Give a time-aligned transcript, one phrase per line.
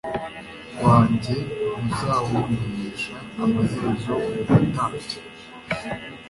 [0.83, 1.35] wanjye
[1.83, 5.17] ntuzawunamisha Amaherezo uwo mutambyi